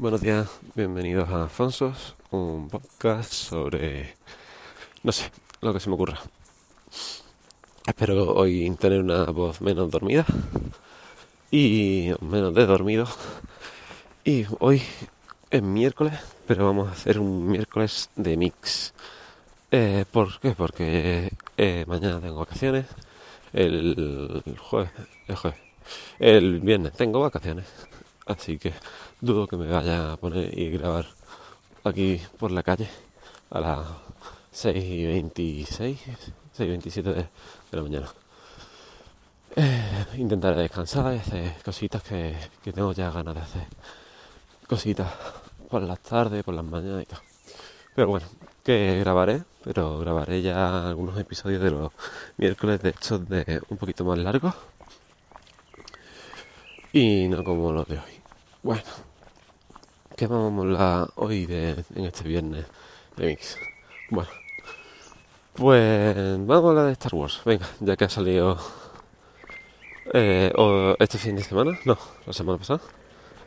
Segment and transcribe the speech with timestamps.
[0.00, 4.14] Buenos días, bienvenidos a Afonsos, un podcast sobre,
[5.02, 5.30] no sé,
[5.60, 6.18] lo que se me ocurra.
[7.86, 10.24] Espero hoy tener una voz menos dormida
[11.50, 13.06] y menos de dormido.
[14.24, 14.80] Y hoy
[15.50, 18.94] es miércoles, pero vamos a hacer un miércoles de mix.
[19.70, 20.52] Eh, ¿Por qué?
[20.52, 22.86] Porque eh, mañana tengo vacaciones,
[23.52, 24.92] el jueves,
[25.28, 25.60] el jueves,
[26.18, 27.66] el viernes tengo vacaciones,
[28.26, 28.72] así que
[29.20, 31.06] dudo que me vaya a poner y grabar
[31.84, 32.88] aquí por la calle
[33.50, 33.86] a las
[34.52, 35.98] 6.26,
[36.56, 37.26] 6.27 de, de
[37.72, 38.08] la mañana.
[39.56, 43.66] Eh, intentaré descansar y hacer cositas que, que tengo ya ganas de hacer.
[44.68, 45.12] Cositas
[45.68, 47.20] por las tardes, por las mañanas y tal.
[47.94, 48.26] Pero bueno,
[48.64, 51.92] que grabaré, pero grabaré ya algunos episodios de los
[52.36, 54.54] miércoles de hechos de un poquito más largos.
[56.92, 58.20] Y no como los de hoy.
[58.62, 58.82] Bueno,
[60.16, 62.66] ¿qué vamos a hablar hoy de, en este viernes
[63.16, 63.56] de Mix?
[64.10, 64.28] Bueno,
[65.54, 66.16] pues
[66.46, 67.40] vamos a hablar de Star Wars.
[67.44, 68.58] Venga, ya que ha salido
[70.12, 70.52] eh,
[70.98, 72.80] este fin de semana, no, la semana pasada,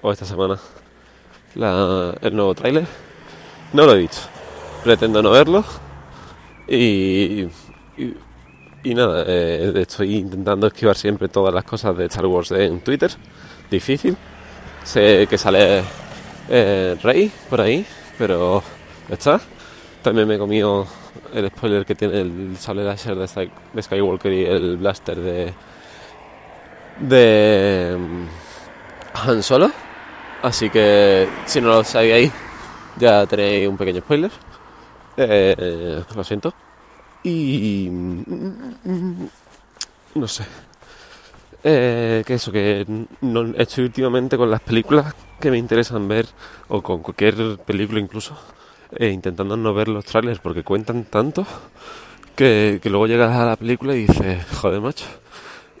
[0.00, 0.58] o esta semana,
[1.56, 2.86] la, el nuevo tráiler.
[3.72, 4.20] No lo he dicho,
[4.84, 5.64] pretendo no verlo
[6.68, 7.48] y,
[8.84, 13.10] y nada, eh, estoy intentando esquivar siempre todas las cosas de Star Wars en Twitter.
[13.70, 14.16] Difícil.
[14.84, 15.82] Sé que sale
[16.50, 17.84] eh, Rey por ahí,
[18.18, 18.62] pero
[19.08, 19.40] está.
[20.02, 20.86] También me he comido
[21.32, 25.54] el spoiler que tiene el sable láser de Skywalker y el blaster de
[27.00, 28.26] de mm,
[29.28, 29.70] Han Solo.
[30.42, 32.30] Así que si no lo sabíais,
[32.98, 34.30] ya tenéis un pequeño spoiler.
[35.16, 36.52] Eh, lo siento.
[37.24, 37.88] Y
[40.14, 40.44] no sé.
[41.66, 42.84] Eh, que eso, que
[43.22, 46.26] no, estoy últimamente con las películas que me interesan ver,
[46.68, 48.36] o con cualquier película incluso,
[48.92, 51.46] eh, intentando no ver los trailers porque cuentan tanto
[52.36, 55.06] que, luego llegas a la película y dices, joder, macho.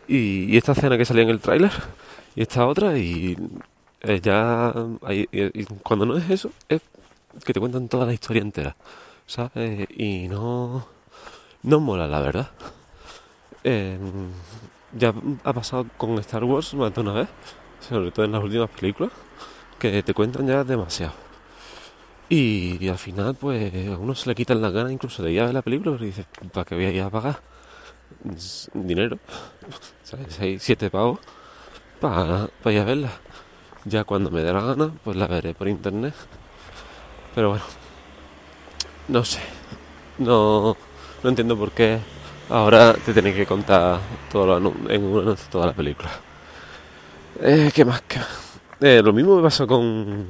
[0.08, 1.72] Y, esta escena que salía en el tráiler,
[2.34, 3.36] y esta otra, y
[4.00, 4.72] eh, ya.
[5.10, 6.80] y- y cuando no es eso, es
[7.44, 8.76] que te cuentan toda la historia entera,
[9.26, 9.86] ¿sabes?
[9.98, 10.93] Y no.
[11.64, 12.50] No mola, la verdad.
[13.64, 13.98] Eh,
[14.92, 15.14] ya
[15.44, 17.28] ha pasado con Star Wars más de una vez,
[17.80, 19.10] sobre todo en las últimas películas,
[19.78, 21.14] que te cuentan ya demasiado.
[22.28, 25.46] Y, al final, pues, a uno se le quitan las ganas incluso de ir a
[25.46, 27.40] ver la película, porque dices, ¿para qué voy a ir a pagar
[28.74, 29.18] dinero?
[30.02, 30.34] ¿Sabes?
[30.34, 31.18] Seis, siete pavos
[31.98, 33.10] para, ir a verla.
[33.86, 36.14] Ya cuando me dé la gana, pues la veré por internet.
[37.34, 37.64] Pero bueno,
[39.08, 39.40] no sé.
[40.18, 40.76] No,
[41.24, 41.98] no entiendo por qué
[42.50, 43.98] ahora te tenéis que contar
[44.30, 46.10] todo lo en un anuncio toda la película.
[47.40, 48.02] Eh, ¿Qué más?
[48.02, 48.20] ¿Qué?
[48.80, 50.26] Eh, lo mismo me pasó con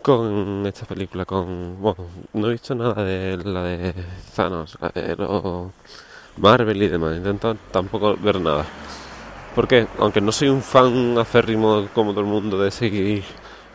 [0.00, 3.94] con esta película, con bueno, no he visto nada de la de
[4.34, 5.16] Thanos, la de
[6.38, 7.16] Marvel y demás.
[7.16, 8.64] Intento tampoco ver nada.
[9.54, 13.22] Porque aunque no soy un fan acérrimo como todo el mundo de seguir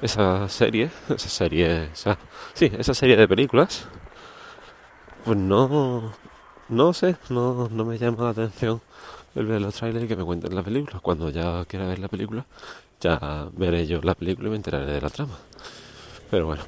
[0.01, 2.18] esa serie, esa serie, esa,
[2.53, 3.88] sí, esa serie de películas,
[5.25, 6.13] pues no,
[6.69, 8.81] no sé, no, no me llama la atención
[9.35, 11.00] el ver los trailers y que me cuenten la película.
[11.02, 12.46] Cuando ya quiera ver la película,
[13.02, 15.38] ya veré yo la película y me enteraré de la trama.
[16.31, 16.63] Pero bueno.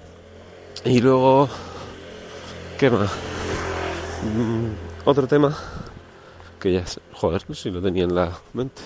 [0.86, 1.50] Y luego,
[2.78, 3.12] ¿qué más?
[4.24, 4.74] Mm,
[5.06, 5.56] otro tema
[6.60, 8.82] que ya, sé- joder, si lo tenía en la mente.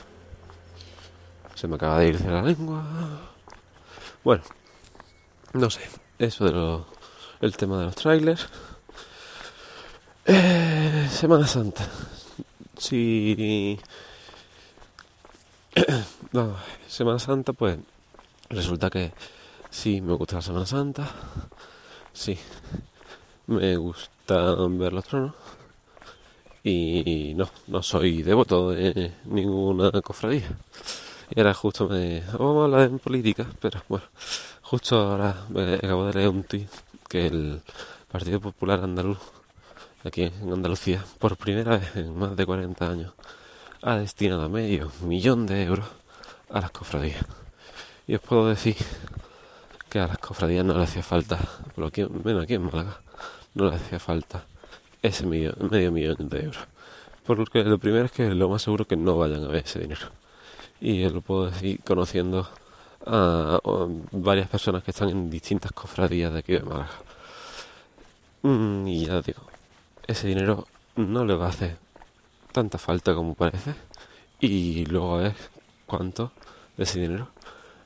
[1.56, 2.84] Se me acaba de ir de la lengua.
[4.24, 4.44] Bueno,
[5.54, 5.82] no sé,
[6.20, 6.86] eso de lo,
[7.42, 8.48] el tema de los trailers.
[10.28, 11.88] Eh, Semana Santa.
[12.78, 13.78] Si...
[16.32, 16.56] no,
[16.88, 17.78] Semana Santa, pues
[18.50, 19.14] resulta que
[19.70, 21.08] sí, me gusta la Semana Santa.
[22.12, 22.38] Sí,
[23.48, 25.36] me gusta ver los tronos.
[26.64, 30.50] Y no, no soy devoto de ninguna cofradía.
[31.30, 32.22] Y ahora justo me...
[32.22, 34.06] Vamos a hablar de política, pero bueno,
[34.64, 36.70] justo ahora me acabo de leer un tuit
[37.08, 37.62] que el
[38.12, 39.20] Partido Popular Andaluz,
[40.06, 43.14] aquí en Andalucía, por primera vez en más de 40 años,
[43.82, 45.86] ha destinado medio millón de euros
[46.50, 47.26] a las cofradías.
[48.08, 48.76] Y os puedo decir
[49.90, 51.40] que a las cofradías no le hacía falta,
[51.76, 53.00] por aquí en Málaga,
[53.54, 54.46] no le hacía falta
[55.02, 56.64] ese millón- medio millón de euros.
[57.26, 60.08] Porque lo primero es que lo más seguro que no vayan a ver ese dinero.
[60.80, 62.48] Y yo lo puedo decir conociendo
[63.06, 66.90] a, a varias personas que están en distintas cofradías de aquí de Málaga.
[68.44, 69.42] Mm, y ya digo,
[70.08, 71.78] ese dinero no le va a hacer
[72.52, 73.74] tanta falta como parece.
[74.40, 75.36] Y luego a ver
[75.86, 76.32] cuánto
[76.78, 77.30] de ese dinero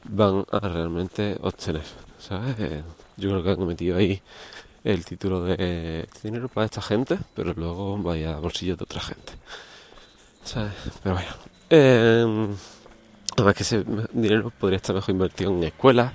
[0.03, 1.83] van a realmente obtener.
[2.17, 2.55] ¿Sabes?
[2.59, 2.83] Eh,
[3.17, 4.21] yo creo que han metido ahí
[4.83, 9.01] el título de este dinero para esta gente, pero luego vaya a bolsillo de otra
[9.01, 9.33] gente.
[10.43, 10.73] ¿Sabes?
[11.03, 11.31] Pero bueno.
[11.69, 12.47] Eh,
[13.37, 16.13] además que ese dinero podría estar mejor invertido en escuelas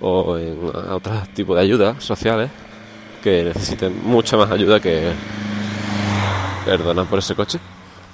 [0.00, 0.58] o en
[0.90, 2.50] otros tipos de ayudas sociales
[3.22, 5.12] que necesiten mucha más ayuda que...
[6.68, 7.58] Perdona por ese coche.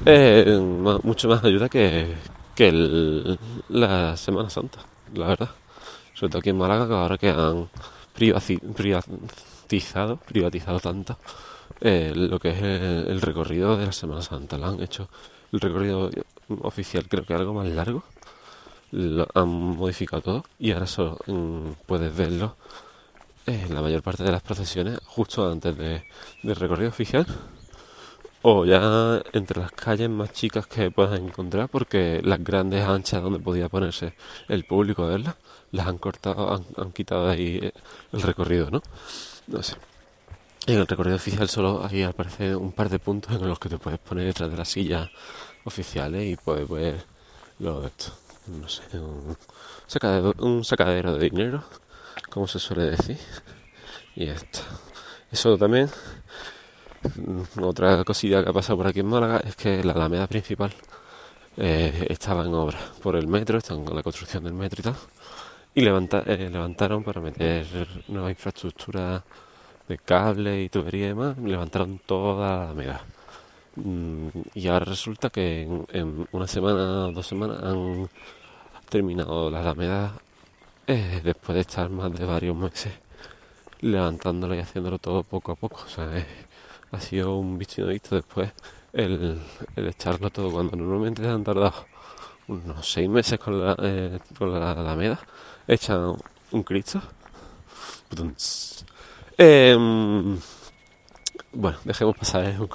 [0.07, 0.57] Eh,
[1.03, 2.15] mucho más ayuda que,
[2.55, 2.71] que
[3.69, 4.79] la Semana Santa,
[5.13, 5.51] la verdad.
[6.15, 7.69] Sobre todo aquí en Málaga, que ahora que han
[8.15, 11.19] privatizado, privatizado tanto
[11.81, 14.57] eh, lo que es el, recorrido de la Semana Santa.
[14.57, 15.09] Lo han hecho
[15.51, 16.09] el recorrido
[16.63, 18.05] oficial, creo que algo más largo.
[18.93, 22.55] Lo han modificado todo y ahora solo mm, puedes verlo
[23.47, 26.05] en la mayor parte de las procesiones justo antes de,
[26.45, 27.27] del recorrido oficial
[28.47, 33.39] o ya entre las calles más chicas que puedas encontrar porque las grandes anchas donde
[33.39, 34.13] podía ponerse
[34.49, 35.37] el público a verlas
[35.73, 37.73] las han cortado, han, quitado ahí eh,
[38.13, 38.83] el recorrido, ¿no?
[39.47, 39.77] No sé.
[40.67, 43.79] En el recorrido oficial solo ahí aparece un par de puntos en los que te
[43.79, 45.09] puedes poner detrás de las sillas
[45.65, 47.03] oficiales y puedes ver
[47.61, 48.13] lo de esto.
[48.49, 49.39] No sé, un
[49.87, 51.65] sacadero, un sacadero de dinero,
[52.29, 53.17] como se suele decir.
[54.15, 54.61] Y esto.
[55.33, 55.89] Eso también
[57.61, 60.73] otra cosilla que ha pasado por aquí en Málaga es que la alameda principal
[61.57, 64.97] eh, estaba en obra por el metro, están con la construcción del metro y tal,
[65.75, 67.67] y eh, levantaron para meter
[68.09, 69.23] nueva infraestructura
[69.89, 73.05] de cable y tubería y demás, levantaron toda la alameda.
[73.77, 78.09] Mm, y ahora resulta que en, una semana o dos semanas han
[78.89, 80.15] terminado la alameda
[80.87, 82.93] eh, después de estar más de varios meses
[83.81, 85.85] levantándolo y haciéndolo todo poco a poco.
[86.95, 88.53] Ha sido un visto después
[88.93, 89.41] el,
[89.77, 91.87] echarlo todo cuando normalmente han tardado
[92.49, 95.19] unos seis meses con la, eh, con la Alameda
[95.67, 96.17] echan
[96.53, 97.01] un Cristo.
[99.37, 100.39] Em,
[101.53, 102.69] bueno dejemos pasar eh, un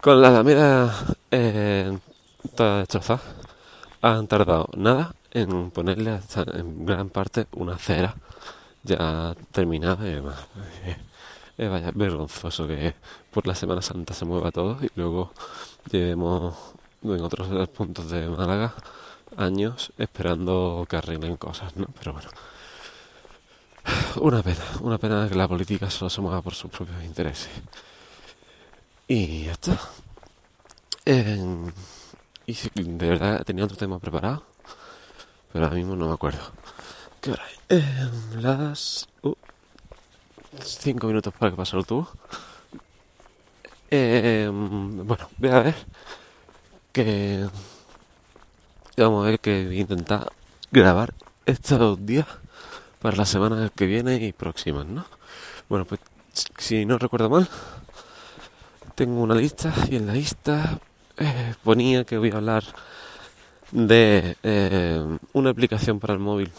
[0.00, 1.98] con la Alameda eh,
[2.42, 3.20] destrozada
[4.00, 6.20] han tardado nada en ponerle
[6.54, 8.14] en gran parte una acera
[8.82, 10.38] ya terminada y demás
[11.58, 12.94] es vaya vergonzoso que
[13.32, 15.32] por la Semana Santa se mueva todo y luego
[15.90, 16.56] llevemos
[17.02, 18.74] en otros puntos de Málaga
[19.36, 21.86] años esperando que arreglen cosas, ¿no?
[21.98, 22.28] Pero bueno,
[24.20, 27.50] una pena, una pena que la política solo se mueva por sus propios intereses.
[29.08, 29.78] Y ya está.
[32.46, 34.44] y de verdad tenía otro tema preparado,
[35.52, 36.40] pero ahora mismo no me acuerdo.
[37.20, 37.84] ¿Qué hora es?
[38.36, 39.08] las...
[39.22, 39.34] Uh,
[40.62, 42.08] cinco minutos para que pase el tubo.
[43.90, 45.74] Eh, bueno, voy a ver
[46.92, 47.46] que
[48.96, 50.32] vamos a ver que voy a intentar
[50.70, 51.14] grabar
[51.46, 52.26] estos días
[53.00, 55.04] para la semana que viene y próximas, ¿no?
[55.68, 56.00] Bueno, pues
[56.58, 57.48] si no recuerdo mal,
[58.94, 60.80] tengo una lista y en la lista
[61.16, 62.64] eh, ponía que voy a hablar
[63.70, 66.50] de eh, una aplicación para el móvil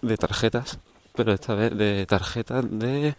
[0.00, 0.78] de tarjetas
[1.14, 3.14] pero esta vez de tarjetas de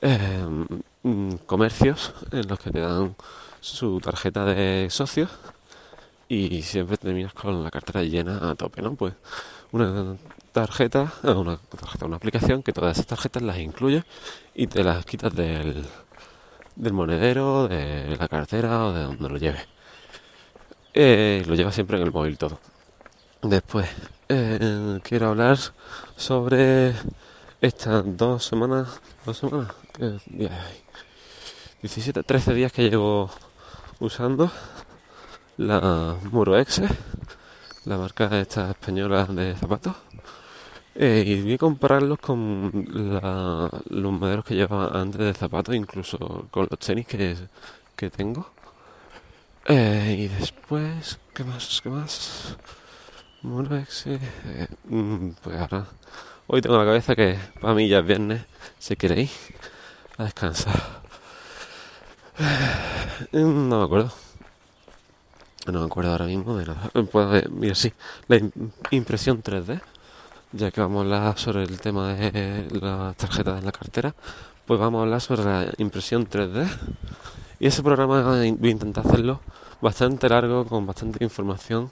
[0.00, 0.66] em,
[1.02, 3.16] mm, comercios en los que te dan
[3.60, 5.28] su tarjeta de socio
[6.28, 8.94] y siempre terminas con la cartera llena a tope, ¿no?
[8.94, 9.14] Pues
[9.72, 10.16] una
[10.52, 14.04] tarjeta, eh, una tarjeta, una aplicación que todas esas tarjetas las incluye
[14.54, 15.84] y te las quitas del,
[16.76, 19.66] del monedero, de la cartera o de donde lo lleves.
[20.94, 22.58] Eh, lo llevas siempre en el móvil todo.
[23.42, 23.88] Después,
[24.28, 25.58] eh, quiero hablar
[26.16, 26.94] sobre
[27.60, 29.72] estas dos semanas, dos semanas,
[31.82, 33.30] 17, 13 días que llevo
[34.00, 34.50] usando
[35.56, 36.82] la Muro X,
[37.84, 39.94] la marca esta española de zapatos.
[40.94, 42.72] Eh, y voy a compararlos con
[43.90, 47.36] los modelos que llevaba antes de zapatos, incluso con los tenis que,
[47.94, 48.50] que tengo.
[49.66, 51.80] Eh, y después, ¿qué más?
[51.82, 52.56] ¿Qué más?
[53.42, 55.86] Bueno, eh, mm, pues ahora,
[56.46, 58.42] hoy tengo la cabeza que para mí ya es viernes,
[58.78, 59.30] si queréis,
[60.18, 61.02] a descansar.
[63.32, 64.12] No me acuerdo.
[65.66, 66.90] No me acuerdo ahora mismo de nada.
[67.10, 67.92] Pues, mira, sí,
[68.28, 68.40] la
[68.90, 69.80] impresión 3D,
[70.52, 74.14] ya que vamos a hablar sobre el tema de las tarjetas en la cartera,
[74.66, 76.68] pues vamos a hablar sobre la impresión 3D.
[77.58, 79.40] Y ese programa voy a intentar hacerlo
[79.80, 81.90] bastante largo, con bastante información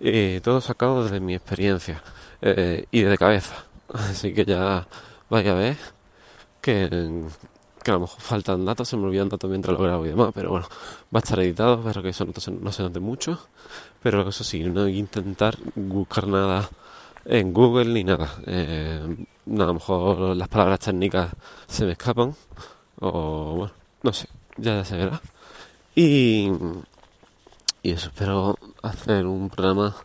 [0.00, 2.02] y todo sacado desde mi experiencia
[2.42, 3.64] eh, y de cabeza.
[3.92, 4.86] Así que ya
[5.28, 5.76] vaya a ver
[6.60, 10.30] que, a lo mejor faltan datos, se me olvidan datos mientras lo grabo y demás,
[10.34, 10.66] pero bueno,
[11.14, 13.38] va a estar editado, espero que eso no se, note mucho,
[14.02, 16.68] pero eso sí, no intentar buscar nada
[17.24, 18.30] en Google ni nada.
[18.46, 19.00] Eh,
[19.46, 21.30] a lo mejor las palabras técnicas
[21.66, 22.34] se me escapan
[23.00, 25.20] o bueno, no sé, ya se verá.
[25.94, 26.50] Y,
[27.82, 29.96] y eso, espero hacer un programa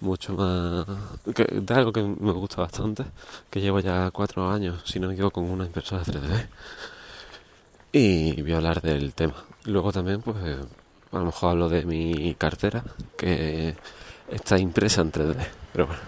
[0.00, 0.86] mucho más...
[1.34, 3.04] Que, de algo que me gusta bastante,
[3.50, 6.46] que llevo ya cuatro años, si no me equivoco, con una impresora 3D.
[7.92, 9.34] Y voy a hablar del tema.
[9.64, 10.36] Luego también, pues,
[11.12, 12.82] a lo mejor hablo de mi cartera,
[13.16, 13.76] que
[14.28, 16.02] está impresa en 3D, pero bueno.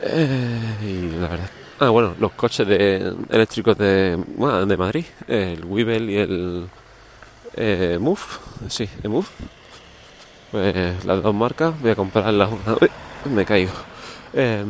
[0.00, 1.50] Eh, y la verdad...
[1.80, 6.68] Ah, bueno, los coches de, eléctricos de, de Madrid, el Weevil y el
[7.56, 8.20] eh, Move,
[8.68, 9.26] sí, el Move.
[10.54, 12.76] Pues las dos marcas, voy a comprarlas una.
[12.80, 12.88] Uy,
[13.28, 13.72] me caigo.
[14.32, 14.64] Eh,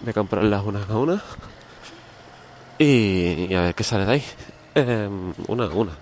[0.00, 1.22] voy a comprarlas una a una.
[2.76, 4.24] Y, a ver qué sale de ahí.
[4.74, 5.08] Eh,
[5.46, 5.92] una a una.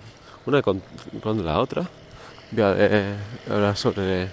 [0.47, 0.81] Una con,
[1.21, 1.87] con la otra.
[2.49, 3.15] Voy a
[3.47, 4.27] hablar sobre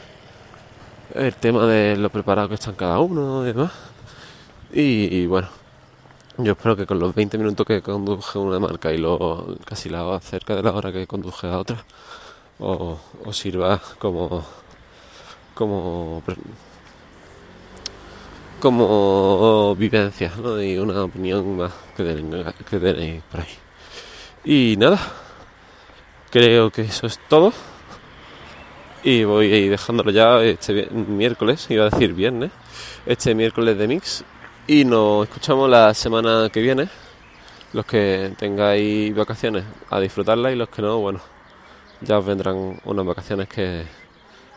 [1.14, 3.72] el tema de lo preparado que están cada uno y demás.
[4.72, 5.48] Y, bueno,
[6.38, 10.18] yo espero que con los 20 minutos que conduje una marca y lo casi la
[10.20, 11.84] cerca de la hora que conduje a otra,
[12.58, 12.98] os,
[13.32, 14.42] sirva como
[15.58, 16.22] como
[18.60, 20.62] como vivencia ¿no?
[20.62, 22.04] y una opinión más que
[22.78, 23.46] tenéis por ahí.
[24.44, 24.98] Y nada,
[26.30, 27.52] creo que eso es todo.
[29.02, 32.50] Y voy a ir dejándolo ya este miércoles, iba a decir viernes,
[33.06, 34.24] este miércoles de Mix.
[34.66, 36.88] Y nos escuchamos la semana que viene.
[37.72, 41.20] Los que tengáis vacaciones a disfrutarlas y los que no, bueno,
[42.00, 43.84] ya os vendrán unas vacaciones que,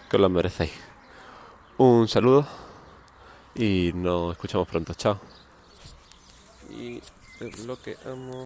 [0.10, 0.91] que os las merecéis.
[1.84, 2.46] Un saludo
[3.56, 4.94] y nos escuchamos pronto.
[4.94, 5.20] Chao.
[6.70, 7.02] Y.